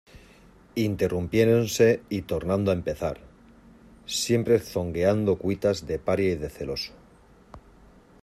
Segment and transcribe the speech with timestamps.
[0.89, 3.19] interrumpiéndose y tornando a empezar,
[4.07, 6.91] siempre zongueando cuitas de paria y de celoso: